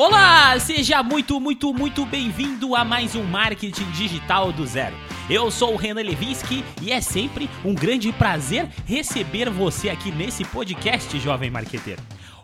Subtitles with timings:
[0.00, 4.96] Olá, seja muito, muito, muito bem-vindo a mais um Marketing Digital do Zero.
[5.28, 10.42] Eu sou o Renan Levinsky e é sempre um grande prazer receber você aqui nesse
[10.42, 12.00] podcast, jovem marqueteiro.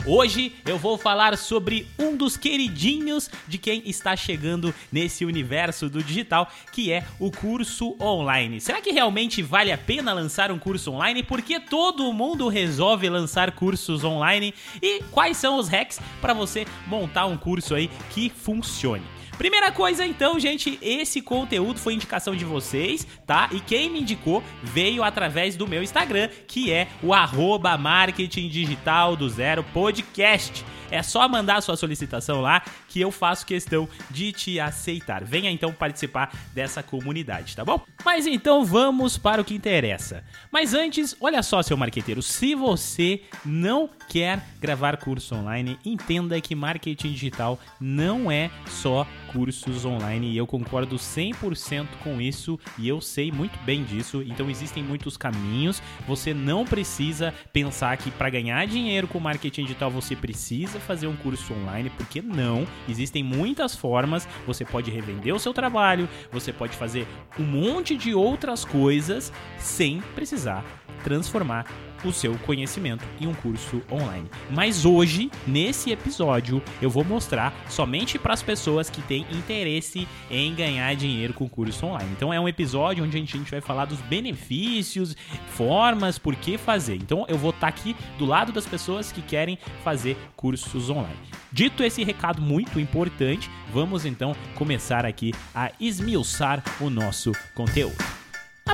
[0.09, 6.00] Hoje eu vou falar sobre um dos queridinhos de quem está chegando nesse universo do
[6.00, 8.61] digital, que é o curso online.
[8.61, 11.25] Será que realmente vale a pena lançar um curso online?
[11.25, 17.27] Porque todo mundo resolve lançar cursos online e quais são os hacks para você montar
[17.27, 19.15] um curso aí que funcione?
[19.39, 23.50] Primeira coisa, então, gente, esse conteúdo foi indicação de vocês, tá?
[23.53, 27.77] E quem me indicou veio através do meu Instagram, que é o arroba
[29.75, 30.64] podcast.
[30.90, 35.25] É só mandar a sua solicitação lá que eu faço questão de te aceitar.
[35.25, 37.81] Venha então participar dessa comunidade, tá bom?
[38.05, 40.25] Mas então vamos para o que interessa.
[40.50, 46.55] Mas antes, olha só, seu marqueteiro, se você não quer gravar curso online, entenda que
[46.55, 53.00] marketing digital não é só cursos online e eu concordo 100% com isso e eu
[53.00, 54.22] sei muito bem disso.
[54.22, 55.82] Então existem muitos caminhos.
[56.06, 61.16] Você não precisa pensar que para ganhar dinheiro com marketing digital você precisa fazer um
[61.16, 62.66] curso online, porque não.
[62.88, 64.28] Existem muitas formas.
[64.46, 67.06] Você pode revender o seu trabalho, você pode fazer
[67.38, 70.64] um monte de outras coisas sem precisar
[71.04, 71.66] transformar
[72.05, 74.28] o seu conhecimento em um curso online.
[74.50, 80.55] Mas hoje, nesse episódio, eu vou mostrar somente para as pessoas que têm interesse em
[80.55, 82.11] ganhar dinheiro com curso online.
[82.16, 85.16] Então é um episódio onde a gente, vai falar dos benefícios,
[85.48, 86.97] formas, por que fazer.
[86.97, 91.16] Então eu vou estar tá aqui do lado das pessoas que querem fazer cursos online.
[91.53, 98.16] Dito esse recado muito importante, vamos então começar aqui a esmiuçar o nosso conteúdo.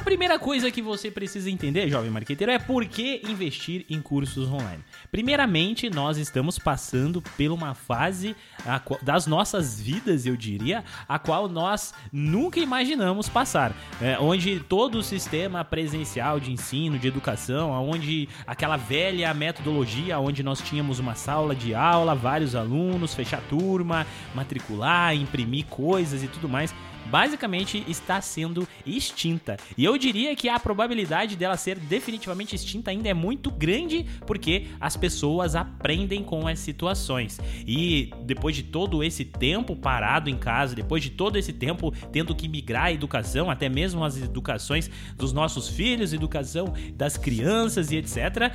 [0.05, 4.83] Primeira coisa que você precisa entender, jovem marqueteiro, é por que investir em cursos online.
[5.11, 8.35] Primeiramente, nós estamos passando por uma fase
[9.01, 15.03] das nossas vidas, eu diria, a qual nós nunca imaginamos passar, é, onde todo o
[15.03, 21.55] sistema presencial de ensino, de educação, onde aquela velha metodologia, onde nós tínhamos uma sala
[21.55, 26.75] de aula, vários alunos, fechar turma, matricular, imprimir coisas e tudo mais
[27.07, 29.57] basicamente está sendo extinta.
[29.77, 34.69] E eu diria que a probabilidade dela ser definitivamente extinta ainda é muito grande, porque
[34.81, 37.39] as pessoas aprendem com as situações.
[37.67, 42.35] E depois de todo esse tempo parado em casa, depois de todo esse tempo tendo
[42.35, 47.97] que migrar a educação, até mesmo as educações dos nossos filhos, educação das crianças e
[47.97, 48.53] etc.,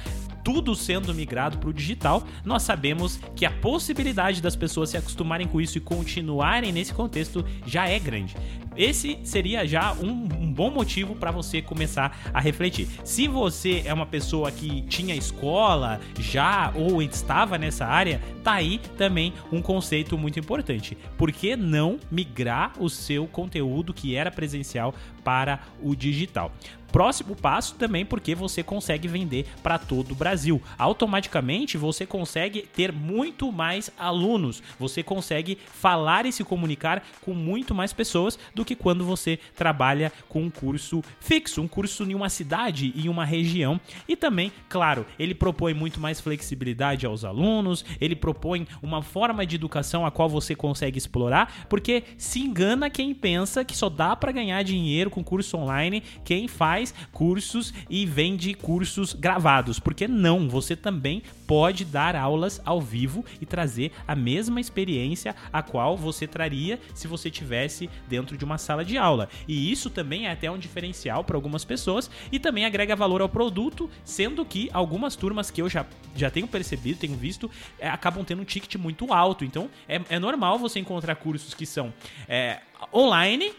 [0.47, 5.45] tudo sendo migrado para o digital, nós sabemos que a possibilidade das pessoas se acostumarem
[5.45, 8.33] com isso e continuarem nesse contexto já é grande.
[8.77, 12.87] Esse seria já um, um bom motivo para você começar a refletir.
[13.03, 18.79] Se você é uma pessoa que tinha escola já ou estava nessa área, tá aí
[18.97, 20.97] também um conceito muito importante.
[21.17, 26.51] Por que não migrar o seu conteúdo que era presencial para o digital?
[26.91, 30.61] Próximo passo também porque você consegue vender para todo o Brasil.
[30.77, 37.75] Automaticamente você consegue ter muito mais alunos, você consegue falar e se comunicar com muito
[37.75, 42.29] mais pessoas do que quando você trabalha com um curso fixo, um curso em uma
[42.29, 43.81] cidade, em uma região.
[44.07, 49.55] E também, claro, ele propõe muito mais flexibilidade aos alunos, ele propõe uma forma de
[49.55, 54.31] educação a qual você consegue explorar, porque se engana quem pensa que só dá para
[54.31, 60.49] ganhar dinheiro com curso online quem faz faz cursos e vende cursos gravados, porque não,
[60.49, 66.27] você também pode dar aulas ao vivo e trazer a mesma experiência a qual você
[66.27, 69.29] traria se você tivesse dentro de uma sala de aula.
[69.47, 73.29] E isso também é até um diferencial para algumas pessoas e também agrega valor ao
[73.29, 75.85] produto, sendo que algumas turmas que eu já,
[76.15, 79.43] já tenho percebido, tenho visto, é, acabam tendo um ticket muito alto.
[79.43, 81.93] Então é, é normal você encontrar cursos que são
[82.27, 82.61] é,
[82.93, 83.53] online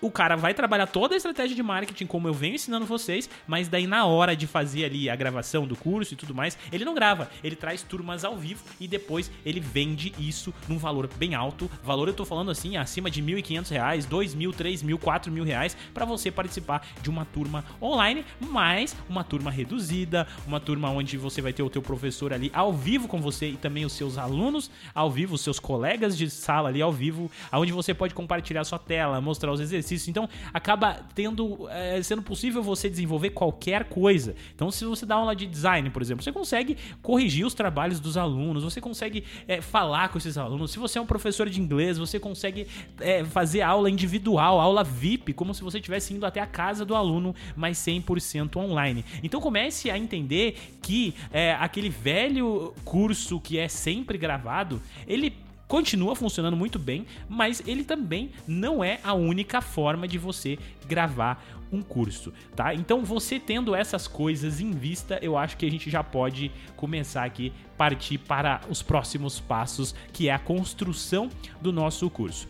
[0.00, 3.68] o cara vai trabalhar toda a estratégia de marketing, como eu venho ensinando vocês, mas
[3.68, 6.94] daí na hora de fazer ali a gravação do curso e tudo mais, ele não
[6.94, 11.70] grava, ele traz turmas ao vivo e depois ele vende isso num valor bem alto.
[11.84, 15.76] Valor eu tô falando assim, acima de R$ 1.500, R$ 2.000, R$ 3.000, 4.000 reais
[15.92, 21.42] para você participar de uma turma online, mas uma turma reduzida, uma turma onde você
[21.42, 24.70] vai ter o teu professor ali ao vivo com você e também os seus alunos
[24.94, 28.78] ao vivo, os seus colegas de sala ali ao vivo, aonde você pode compartilhar sua
[28.78, 34.34] tela, mostrar os exercícios Então, acaba tendo é, sendo possível você desenvolver qualquer coisa.
[34.54, 38.16] Então, se você dá aula de design, por exemplo, você consegue corrigir os trabalhos dos
[38.16, 40.70] alunos, você consegue é, falar com esses alunos.
[40.70, 42.66] Se você é um professor de inglês, você consegue
[43.00, 46.94] é, fazer aula individual, aula VIP, como se você estivesse indo até a casa do
[46.94, 49.04] aluno, mas 100% online.
[49.22, 51.14] Então, comece a entender que
[51.58, 55.34] aquele velho curso que é sempre gravado, ele
[55.70, 60.58] continua funcionando muito bem, mas ele também não é a única forma de você
[60.88, 62.74] gravar um curso, tá?
[62.74, 67.22] Então, você tendo essas coisas em vista, eu acho que a gente já pode começar
[67.22, 71.30] aqui partir para os próximos passos, que é a construção
[71.62, 72.48] do nosso curso.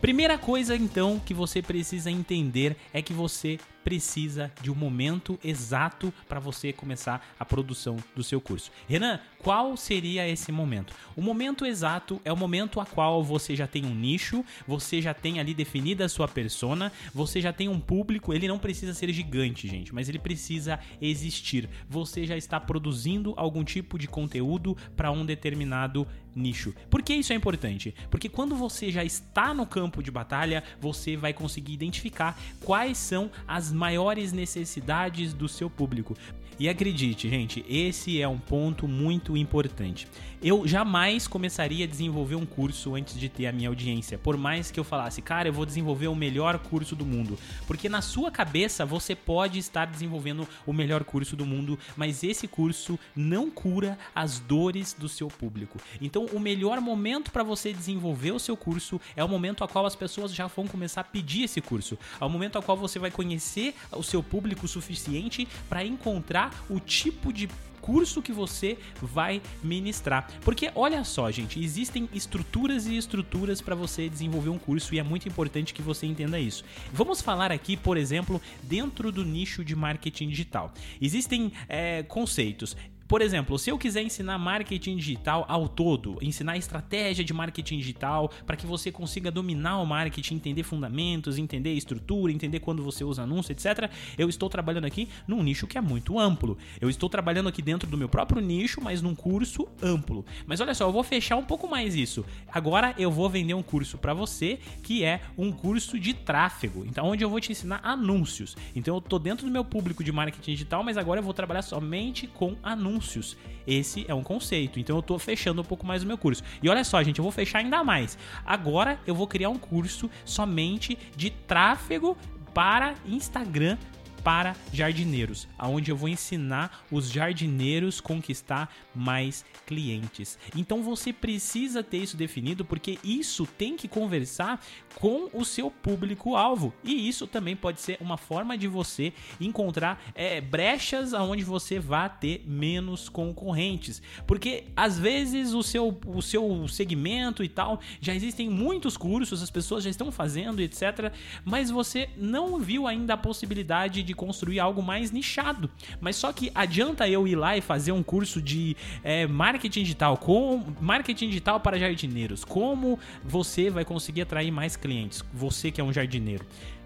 [0.00, 6.12] Primeira coisa então que você precisa entender é que você precisa de um momento exato
[6.28, 8.70] para você começar a produção do seu curso.
[8.88, 10.94] Renan, qual seria esse momento?
[11.16, 15.12] O momento exato é o momento a qual você já tem um nicho, você já
[15.12, 19.12] tem ali definida a sua persona, você já tem um público, ele não precisa ser
[19.12, 21.68] gigante, gente, mas ele precisa existir.
[21.88, 26.74] Você já está produzindo algum tipo de conteúdo para um determinado nicho.
[26.88, 27.94] Por que isso é importante?
[28.10, 33.30] Porque quando você já está no campo de batalha, você vai conseguir identificar quais são
[33.46, 36.16] as maiores necessidades do seu público.
[36.58, 40.06] E acredite, gente, esse é um ponto muito importante.
[40.42, 44.72] Eu jamais começaria a desenvolver um curso antes de ter a minha audiência, por mais
[44.72, 48.28] que eu falasse, cara, eu vou desenvolver o melhor curso do mundo, porque na sua
[48.28, 53.96] cabeça você pode estar desenvolvendo o melhor curso do mundo, mas esse curso não cura
[54.12, 55.78] as dores do seu público.
[56.00, 59.86] Então, o melhor momento para você desenvolver o seu curso é o momento a qual
[59.86, 62.98] as pessoas já vão começar a pedir esse curso, é o momento a qual você
[62.98, 67.48] vai conhecer o seu público suficiente para encontrar o tipo de
[67.82, 70.30] curso que você vai ministrar.
[70.42, 75.02] Porque olha só, gente, existem estruturas e estruturas para você desenvolver um curso e é
[75.02, 76.64] muito importante que você entenda isso.
[76.92, 80.72] Vamos falar aqui, por exemplo, dentro do nicho de marketing digital.
[81.00, 82.76] Existem é, conceitos.
[83.12, 88.30] Por exemplo, se eu quiser ensinar marketing digital ao todo, ensinar estratégia de marketing digital
[88.46, 93.24] para que você consiga dominar o marketing, entender fundamentos, entender estrutura, entender quando você usa
[93.24, 93.90] anúncio, etc.
[94.16, 96.56] Eu estou trabalhando aqui num nicho que é muito amplo.
[96.80, 100.24] Eu estou trabalhando aqui dentro do meu próprio nicho, mas num curso amplo.
[100.46, 102.24] Mas olha só, eu vou fechar um pouco mais isso.
[102.50, 106.82] Agora eu vou vender um curso para você que é um curso de tráfego.
[106.86, 108.56] Então, onde eu vou te ensinar anúncios.
[108.74, 111.60] Então, eu estou dentro do meu público de marketing digital, mas agora eu vou trabalhar
[111.60, 113.36] somente com anúncios anúncios.
[113.66, 114.80] Esse é um conceito.
[114.80, 116.42] Então eu estou fechando um pouco mais o meu curso.
[116.62, 118.16] E olha só, gente, eu vou fechar ainda mais.
[118.44, 122.16] Agora eu vou criar um curso somente de tráfego
[122.54, 123.76] para Instagram
[124.22, 130.38] para jardineiros, aonde eu vou ensinar os jardineiros conquistar mais clientes.
[130.56, 134.64] Então você precisa ter isso definido porque isso tem que conversar
[134.94, 140.40] com o seu público-alvo e isso também pode ser uma forma de você encontrar é,
[140.40, 147.44] brechas aonde você vai ter menos concorrentes, porque às vezes o seu, o seu segmento
[147.44, 151.12] e tal já existem muitos cursos, as pessoas já estão fazendo, etc.
[151.44, 155.70] Mas você não viu ainda a possibilidade de de construir algo mais nichado.
[156.00, 160.16] Mas só que adianta eu ir lá e fazer um curso de é, marketing digital,
[160.16, 162.44] com marketing digital para jardineiros.
[162.44, 165.24] Como você vai conseguir atrair mais clientes?
[165.32, 166.44] Você que é um jardineiro.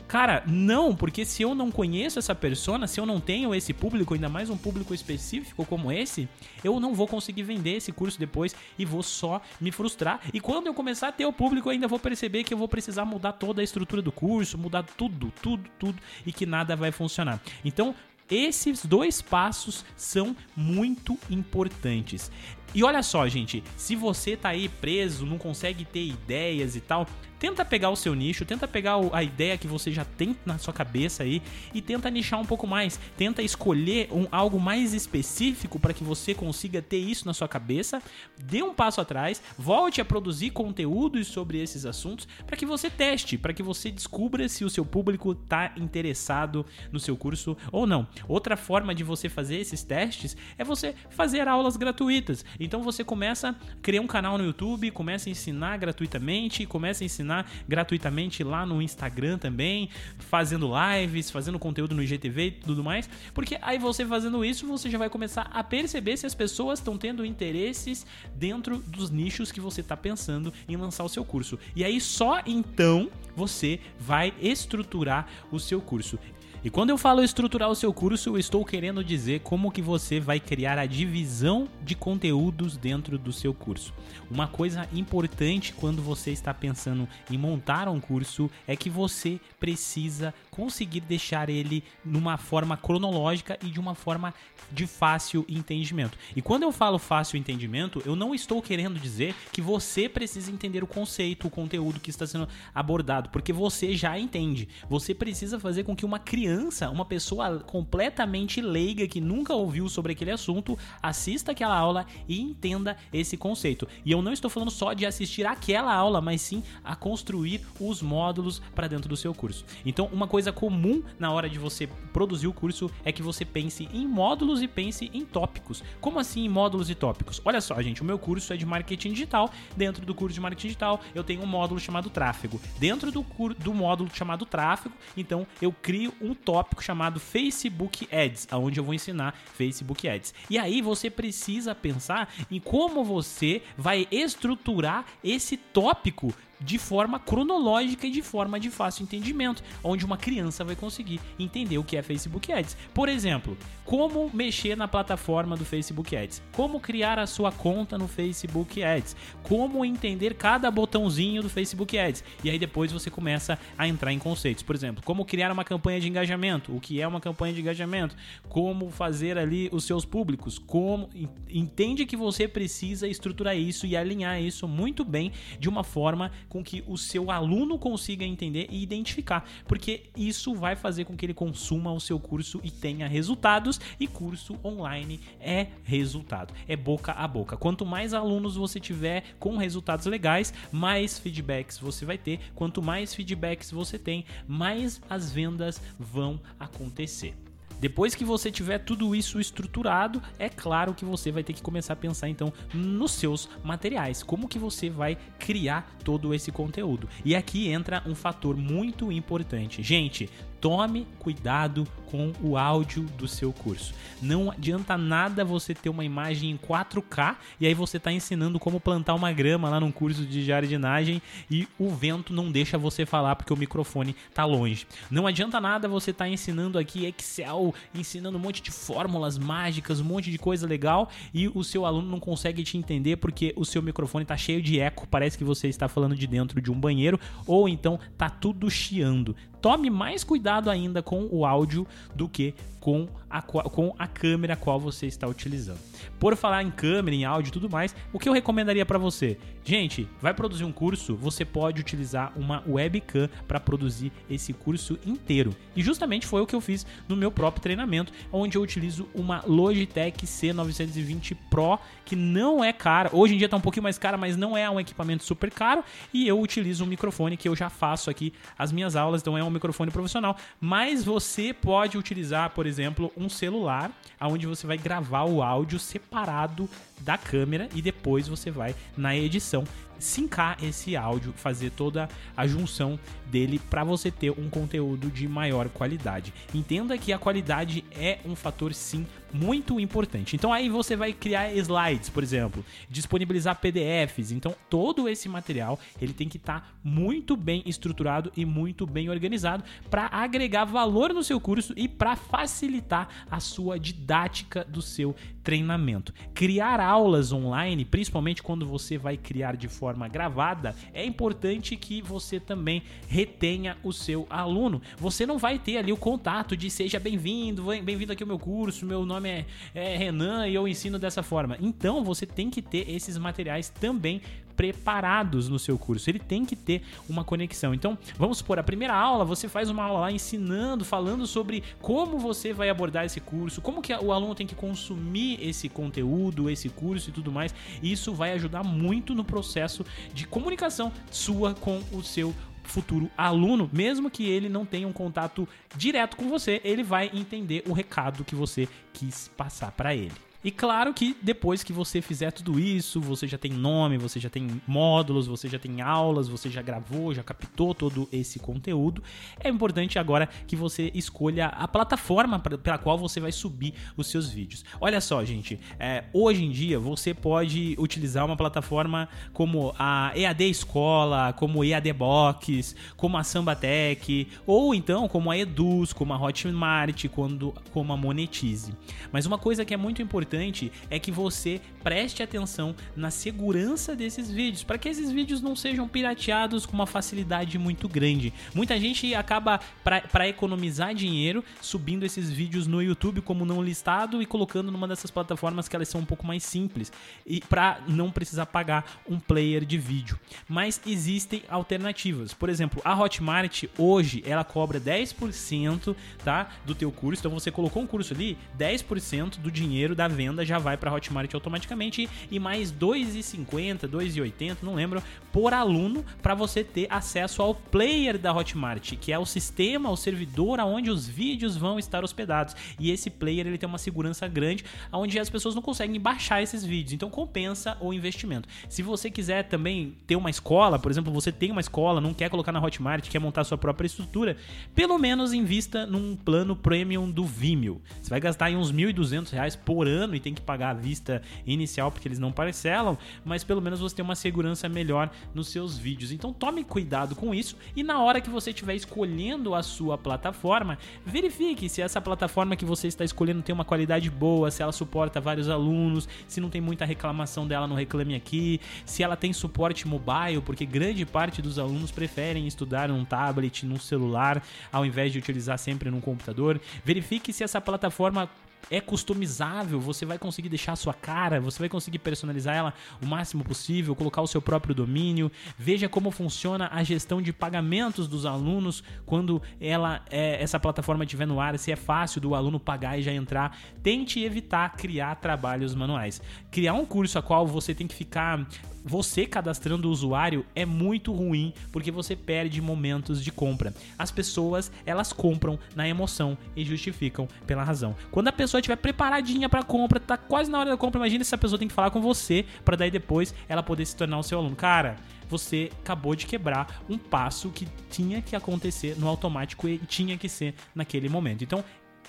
[0.08, 4.14] Cara, não, porque se eu não conheço essa persona, se eu não tenho esse público,
[4.14, 6.28] ainda mais um público específico como esse,
[6.62, 10.20] eu não vou conseguir vender esse curso depois e vou só me frustrar.
[10.32, 12.68] E quando eu começar a ter o público, eu ainda vou perceber que eu vou
[12.68, 16.92] precisar mudar toda a estrutura do curso, mudar tudo, tudo, tudo e que nada vai
[16.92, 17.40] funcionar.
[17.64, 17.94] Então,
[18.30, 22.30] esses dois passos são muito importantes.
[22.74, 27.06] E olha só, gente, se você tá aí preso, não consegue ter ideias e tal,
[27.38, 30.72] tenta pegar o seu nicho, tenta pegar a ideia que você já tem na sua
[30.72, 31.42] cabeça aí
[31.74, 32.98] e tenta nichar um pouco mais.
[33.16, 38.02] Tenta escolher um, algo mais específico para que você consiga ter isso na sua cabeça.
[38.38, 43.36] Dê um passo atrás, volte a produzir conteúdos sobre esses assuntos para que você teste,
[43.36, 48.06] para que você descubra se o seu público está interessado no seu curso ou não.
[48.28, 52.44] Outra forma de você fazer esses testes é você fazer aulas gratuitas.
[52.58, 57.06] Então você começa a criar um canal no YouTube, começa a ensinar gratuitamente, começa a
[57.06, 62.84] ensinar ensinar gratuitamente lá no Instagram também, fazendo lives, fazendo conteúdo no IGTV e tudo
[62.84, 66.78] mais, porque aí você fazendo isso, você já vai começar a perceber se as pessoas
[66.78, 71.58] estão tendo interesses dentro dos nichos que você está pensando em lançar o seu curso.
[71.74, 76.18] E aí só então você vai estruturar o seu curso.
[76.66, 80.18] E quando eu falo estruturar o seu curso, eu estou querendo dizer como que você
[80.18, 83.94] vai criar a divisão de conteúdos dentro do seu curso.
[84.28, 90.34] Uma coisa importante quando você está pensando em montar um curso é que você precisa
[90.50, 94.34] conseguir deixar ele numa forma cronológica e de uma forma
[94.72, 96.18] de fácil entendimento.
[96.34, 100.82] E quando eu falo fácil entendimento, eu não estou querendo dizer que você precisa entender
[100.82, 104.68] o conceito, o conteúdo que está sendo abordado, porque você já entende.
[104.90, 109.90] Você precisa fazer com que uma criança criança, uma pessoa completamente leiga que nunca ouviu
[109.90, 113.86] sobre aquele assunto, assista aquela aula e entenda esse conceito.
[114.06, 118.00] E eu não estou falando só de assistir aquela aula, mas sim a construir os
[118.00, 119.66] módulos para dentro do seu curso.
[119.84, 123.86] Então, uma coisa comum na hora de você produzir o curso é que você pense
[123.92, 125.84] em módulos e pense em tópicos.
[126.00, 127.38] Como assim em módulos e tópicos?
[127.44, 129.50] Olha só, gente, o meu curso é de marketing digital.
[129.76, 132.58] Dentro do curso de marketing digital, eu tenho um módulo chamado tráfego.
[132.78, 133.26] Dentro do,
[133.58, 138.94] do módulo chamado tráfego, então eu crio um tópico chamado Facebook Ads, aonde eu vou
[138.94, 140.34] ensinar Facebook Ads.
[140.48, 148.06] E aí você precisa pensar em como você vai estruturar esse tópico de forma cronológica
[148.06, 152.02] e de forma de fácil entendimento, onde uma criança vai conseguir entender o que é
[152.02, 152.76] Facebook Ads.
[152.94, 158.08] Por exemplo, como mexer na plataforma do Facebook Ads, como criar a sua conta no
[158.08, 162.24] Facebook Ads, como entender cada botãozinho do Facebook Ads.
[162.42, 164.62] E aí depois você começa a entrar em conceitos.
[164.62, 168.16] Por exemplo, como criar uma campanha de engajamento, o que é uma campanha de engajamento,
[168.48, 171.08] como fazer ali os seus públicos, como
[171.48, 176.62] entende que você precisa estruturar isso e alinhar isso muito bem de uma forma com
[176.62, 181.34] que o seu aluno consiga entender e identificar, porque isso vai fazer com que ele
[181.34, 187.26] consuma o seu curso e tenha resultados, e curso online é resultado, é boca a
[187.26, 187.56] boca.
[187.56, 192.40] Quanto mais alunos você tiver com resultados legais, mais feedbacks você vai ter.
[192.54, 197.45] Quanto mais feedbacks você tem, mais as vendas vão acontecer.
[197.80, 201.92] Depois que você tiver tudo isso estruturado, é claro que você vai ter que começar
[201.92, 207.08] a pensar então nos seus materiais, como que você vai criar todo esse conteúdo.
[207.24, 209.82] E aqui entra um fator muito importante.
[209.82, 210.30] Gente,
[210.60, 213.92] tome cuidado com o áudio do seu curso.
[214.22, 218.80] Não adianta nada você ter uma imagem em 4K e aí você está ensinando como
[218.80, 221.20] plantar uma grama lá num curso de jardinagem
[221.50, 224.86] e o vento não deixa você falar porque o microfone está longe.
[225.10, 230.00] Não adianta nada você estar tá ensinando aqui Excel, ensinando um monte de fórmulas mágicas,
[230.00, 233.64] um monte de coisa legal e o seu aluno não consegue te entender porque o
[233.64, 236.78] seu microfone está cheio de eco, parece que você está falando de dentro de um
[236.78, 239.34] banheiro ou então tá tudo chiando
[239.66, 242.54] tome mais cuidado ainda com o áudio do que
[242.86, 245.80] com a, com a câmera qual você está utilizando.
[246.20, 249.36] Por falar em câmera, em áudio e tudo mais, o que eu recomendaria para você?
[249.64, 255.56] Gente, vai produzir um curso, você pode utilizar uma webcam para produzir esse curso inteiro.
[255.74, 259.42] E justamente foi o que eu fiz no meu próprio treinamento, onde eu utilizo uma
[259.44, 263.10] Logitech C920 Pro, que não é cara.
[263.12, 265.82] Hoje em dia está um pouquinho mais cara, mas não é um equipamento super caro.
[266.14, 269.42] E eu utilizo um microfone que eu já faço aqui as minhas aulas, então é
[269.42, 270.36] um microfone profissional.
[270.60, 273.90] Mas você pode utilizar, por exemplo, um celular,
[274.20, 276.68] onde você vai gravar o áudio separado
[277.00, 279.64] da câmera e depois você vai na edição
[279.98, 285.68] sincar esse áudio, fazer toda a junção dele para você ter um conteúdo de maior
[285.68, 286.32] qualidade.
[286.54, 290.36] Entenda que a qualidade é um fator sim muito importante.
[290.36, 294.32] Então aí você vai criar slides, por exemplo, disponibilizar PDFs.
[294.32, 299.10] Então todo esse material ele tem que estar tá muito bem estruturado e muito bem
[299.10, 305.14] organizado para agregar valor no seu curso e para facilitar a sua didática do seu
[305.46, 306.12] treinamento.
[306.34, 312.40] Criar aulas online, principalmente quando você vai criar de forma gravada, é importante que você
[312.40, 314.82] também retenha o seu aluno.
[314.98, 318.84] Você não vai ter ali o contato de seja bem-vindo, bem-vindo aqui ao meu curso,
[318.84, 321.56] meu nome é, é Renan e eu ensino dessa forma.
[321.60, 324.20] Então você tem que ter esses materiais também
[324.56, 326.08] preparados no seu curso.
[326.10, 327.74] Ele tem que ter uma conexão.
[327.74, 332.18] Então, vamos supor, a primeira aula, você faz uma aula lá ensinando, falando sobre como
[332.18, 336.68] você vai abordar esse curso, como que o aluno tem que consumir esse conteúdo, esse
[336.68, 337.54] curso e tudo mais.
[337.82, 339.84] Isso vai ajudar muito no processo
[340.14, 342.34] de comunicação sua com o seu
[342.64, 347.62] futuro aluno, mesmo que ele não tenha um contato direto com você, ele vai entender
[347.66, 350.25] o recado que você quis passar para ele.
[350.44, 354.28] E claro que depois que você fizer tudo isso, você já tem nome, você já
[354.28, 359.02] tem módulos, você já tem aulas, você já gravou, já captou todo esse conteúdo.
[359.40, 364.28] É importante agora que você escolha a plataforma pela qual você vai subir os seus
[364.28, 364.64] vídeos.
[364.80, 370.50] Olha só, gente, é, hoje em dia você pode utilizar uma plataforma como a EAD
[370.50, 377.08] Escola, como EAD Box, como a Sambatec, ou então como a Eduz, como a Hotmart,
[377.08, 378.72] quando, como a Monetize.
[379.10, 383.94] Mas uma coisa que é muito importante importante é que você preste atenção na segurança
[383.94, 388.34] desses vídeos, para que esses vídeos não sejam pirateados com uma facilidade muito grande.
[388.52, 394.26] Muita gente acaba, para economizar dinheiro, subindo esses vídeos no YouTube como não listado e
[394.26, 396.92] colocando numa dessas plataformas que elas são um pouco mais simples,
[397.24, 400.18] e para não precisar pagar um player de vídeo.
[400.48, 402.34] Mas existem alternativas.
[402.34, 407.20] Por exemplo, a Hotmart hoje ela cobra 10% tá, do teu curso.
[407.20, 411.32] Então você colocou um curso ali, 10% do dinheiro da venda já vai para Hotmart
[411.34, 418.18] automaticamente e mais 2,50, 2,80, não lembro, por aluno para você ter acesso ao player
[418.18, 422.56] da Hotmart, que é o sistema, o servidor aonde os vídeos vão estar hospedados.
[422.78, 426.64] E esse player ele tem uma segurança grande, onde as pessoas não conseguem baixar esses
[426.64, 426.94] vídeos.
[426.94, 428.48] Então compensa o investimento.
[428.68, 432.30] Se você quiser também ter uma escola, por exemplo, você tem uma escola, não quer
[432.30, 434.36] colocar na Hotmart, quer montar sua própria estrutura,
[434.74, 437.82] pelo menos invista num plano premium do Vimeo.
[438.00, 441.22] Você vai gastar aí uns R$ 1.200 por ano e tem que pagar a vista
[441.46, 445.76] inicial porque eles não parcelam, mas pelo menos você tem uma segurança melhor nos seus
[445.76, 446.12] vídeos.
[446.12, 450.78] Então tome cuidado com isso e na hora que você estiver escolhendo a sua plataforma,
[451.04, 455.20] verifique se essa plataforma que você está escolhendo tem uma qualidade boa, se ela suporta
[455.20, 459.86] vários alunos, se não tem muita reclamação dela no Reclame Aqui, se ela tem suporte
[459.86, 465.18] mobile, porque grande parte dos alunos preferem estudar num tablet, num celular, ao invés de
[465.18, 466.60] utilizar sempre num computador.
[466.84, 468.28] Verifique se essa plataforma
[468.70, 473.06] é customizável, você vai conseguir deixar a sua cara, você vai conseguir personalizar ela o
[473.06, 475.30] máximo possível, colocar o seu próprio domínio.
[475.58, 481.26] Veja como funciona a gestão de pagamentos dos alunos quando ela é, essa plataforma estiver
[481.26, 483.56] no ar, se é fácil do aluno pagar e já entrar.
[483.82, 486.20] Tente evitar criar trabalhos manuais.
[486.50, 488.46] Criar um curso a qual você tem que ficar
[488.86, 493.74] você cadastrando o usuário é muito ruim porque você perde momentos de compra.
[493.98, 497.96] As pessoas, elas compram na emoção e justificam pela razão.
[498.12, 501.34] Quando a pessoa estiver preparadinha para compra, tá quase na hora da compra, imagina se
[501.34, 504.22] a pessoa tem que falar com você para daí depois ela poder se tornar o
[504.22, 504.54] seu aluno.
[504.54, 504.96] Cara,
[505.28, 510.28] você acabou de quebrar um passo que tinha que acontecer no automático e tinha que
[510.28, 511.42] ser naquele momento.
[511.42, 511.64] Então,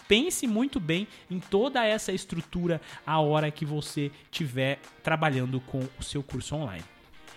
[0.07, 6.03] pense muito bem em toda essa estrutura a hora que você estiver trabalhando com o
[6.03, 6.83] seu curso online.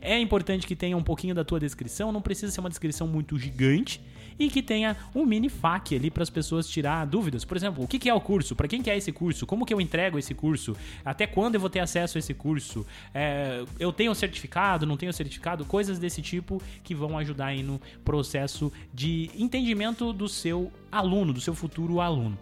[0.00, 3.38] É importante que tenha um pouquinho da tua descrição, não precisa ser uma descrição muito
[3.38, 4.00] gigante
[4.38, 7.44] e que tenha um mini FAQ ali para as pessoas tirar dúvidas.
[7.44, 8.56] Por exemplo, o que é o curso?
[8.56, 9.46] Para quem que é esse curso?
[9.46, 10.74] Como que eu entrego esse curso?
[11.04, 12.86] Até quando eu vou ter acesso a esse curso?
[13.12, 14.86] É, eu tenho certificado?
[14.86, 15.66] Não tenho certificado?
[15.66, 21.40] Coisas desse tipo que vão ajudar aí no processo de entendimento do seu aluno, do
[21.40, 22.38] seu futuro aluno.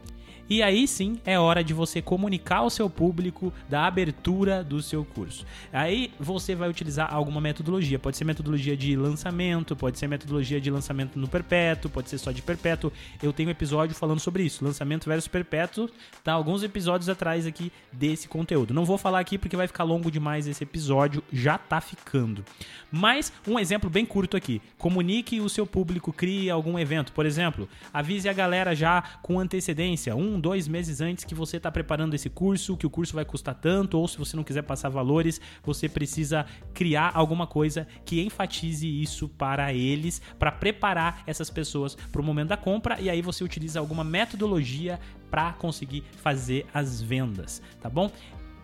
[0.51, 5.05] E aí sim é hora de você comunicar ao seu público da abertura do seu
[5.05, 5.45] curso.
[5.73, 7.99] Aí você vai utilizar alguma metodologia.
[7.99, 12.33] Pode ser metodologia de lançamento, pode ser metodologia de lançamento no perpétuo, pode ser só
[12.33, 12.91] de perpétuo.
[13.23, 15.89] Eu tenho um episódio falando sobre isso, lançamento versus perpétuo,
[16.25, 18.73] tá alguns episódios atrás aqui desse conteúdo.
[18.73, 22.45] Não vou falar aqui porque vai ficar longo demais esse episódio, já tá ficando.
[22.91, 24.63] Mas um exemplo bem curto aqui.
[24.79, 27.13] Comunique o seu público, crie algum evento.
[27.13, 31.71] Por exemplo, avise a galera já com antecedência, um, dois meses antes que você está
[31.71, 34.89] preparando esse curso, que o curso vai custar tanto, ou se você não quiser passar
[34.89, 41.95] valores, você precisa criar alguma coisa que enfatize isso para eles, para preparar essas pessoas
[41.95, 44.99] para o momento da compra, e aí você utiliza alguma metodologia
[45.31, 48.11] para conseguir fazer as vendas, tá bom?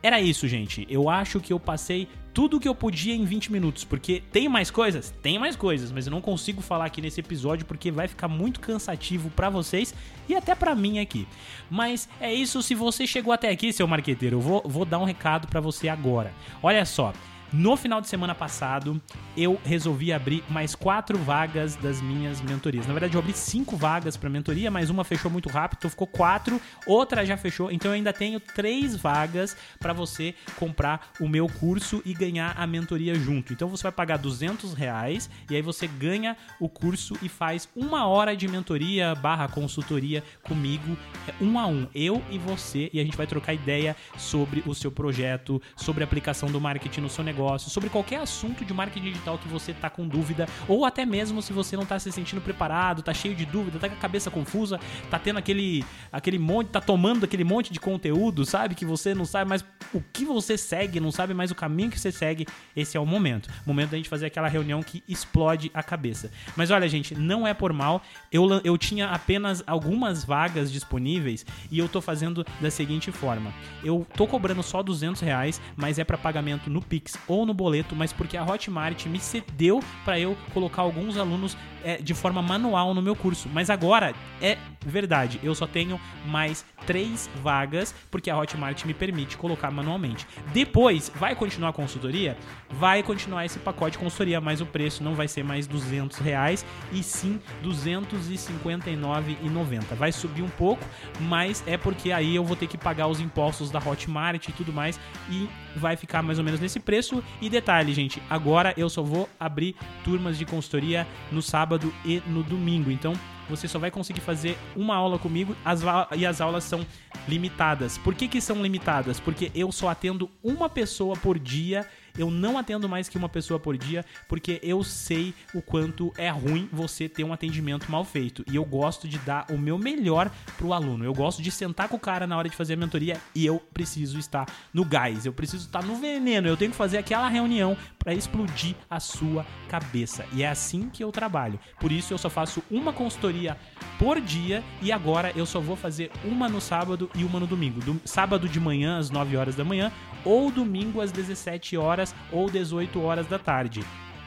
[0.04, 0.86] Era isso, gente.
[0.90, 4.70] Eu acho que eu passei tudo que eu podia em 20 minutos, porque tem mais
[4.70, 5.14] coisas?
[5.22, 8.60] Tem mais coisas, mas eu não consigo falar aqui nesse episódio porque vai ficar muito
[8.60, 9.94] cansativo para vocês
[10.28, 11.26] e até para mim aqui.
[11.70, 15.04] Mas é isso, se você chegou até aqui, seu marqueteiro, eu vou, vou dar um
[15.04, 16.34] recado para você agora.
[16.62, 17.14] Olha só,
[17.54, 19.00] no final de semana passado,
[19.36, 22.84] eu resolvi abrir mais quatro vagas das minhas mentorias.
[22.84, 26.08] Na verdade, eu abri cinco vagas para mentoria, mas uma fechou muito rápido, então ficou
[26.08, 26.60] quatro.
[26.84, 32.02] Outra já fechou, então eu ainda tenho três vagas para você comprar o meu curso
[32.04, 33.52] e ganhar a mentoria junto.
[33.52, 38.04] Então você vai pagar 200 reais e aí você ganha o curso e faz uma
[38.08, 40.96] hora de mentoria barra consultoria comigo,
[41.28, 44.74] é, um a um, eu e você, e a gente vai trocar ideia sobre o
[44.74, 48.72] seu projeto, sobre a aplicação do marketing no seu negócio negócio, sobre qualquer assunto de
[48.72, 52.10] marketing digital que você tá com dúvida, ou até mesmo se você não tá se
[52.10, 54.80] sentindo preparado, tá cheio de dúvida, tá com a cabeça confusa,
[55.10, 58.74] tá tendo aquele, aquele monte, tá tomando aquele monte de conteúdo, sabe?
[58.74, 62.00] Que você não sabe mais o que você segue, não sabe mais o caminho que
[62.00, 62.46] você segue.
[62.74, 63.50] Esse é o momento.
[63.66, 66.30] Momento da gente fazer aquela reunião que explode a cabeça.
[66.56, 68.02] Mas olha, gente, não é por mal.
[68.32, 73.52] Eu, eu tinha apenas algumas vagas disponíveis e eu tô fazendo da seguinte forma.
[73.82, 77.96] Eu tô cobrando só 200 reais, mas é para pagamento no Pix ou no boleto,
[77.96, 82.94] mas porque a Hotmart me cedeu para eu colocar alguns alunos é, de forma manual
[82.94, 83.48] no meu curso.
[83.52, 89.36] Mas agora é verdade, eu só tenho mais três vagas porque a Hotmart me permite
[89.36, 90.26] colocar manualmente.
[90.52, 92.36] Depois, vai continuar a consultoria?
[92.70, 96.66] Vai continuar esse pacote de consultoria, mas o preço não vai ser mais 200 reais
[96.92, 99.94] e sim 259,90.
[99.96, 100.84] Vai subir um pouco,
[101.20, 104.72] mas é porque aí eu vou ter que pagar os impostos da Hotmart e tudo
[104.72, 104.98] mais
[105.30, 107.22] e vai ficar mais ou menos nesse preço.
[107.40, 112.42] E detalhe, gente, agora eu só vou abrir turmas de consultoria no sábado e no
[112.42, 112.90] domingo.
[112.90, 113.14] Então,
[113.48, 115.82] você só vai conseguir fazer uma aula comigo as
[116.16, 116.84] e as aulas são
[117.28, 117.98] limitadas.
[117.98, 119.20] Por que, que são limitadas?
[119.20, 123.58] Porque eu só atendo uma pessoa por dia eu não atendo mais que uma pessoa
[123.58, 128.44] por dia, porque eu sei o quanto é ruim você ter um atendimento mal feito.
[128.50, 131.04] E eu gosto de dar o meu melhor pro aluno.
[131.04, 133.58] Eu gosto de sentar com o cara na hora de fazer a mentoria e eu
[133.58, 137.76] preciso estar no gás, eu preciso estar no veneno, eu tenho que fazer aquela reunião
[138.04, 140.26] para explodir a sua cabeça.
[140.32, 141.58] E é assim que eu trabalho.
[141.80, 143.56] Por isso eu só faço uma consultoria
[143.98, 147.80] por dia e agora eu só vou fazer uma no sábado e uma no domingo.
[147.80, 149.90] Do, sábado de manhã às 9 horas da manhã
[150.24, 153.82] ou domingo às 17 horas ou 18 horas da tarde.